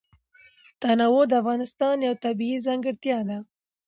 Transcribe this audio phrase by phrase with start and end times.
[0.81, 3.37] تنوع د افغانستان یوه طبیعي ځانګړتیا ده.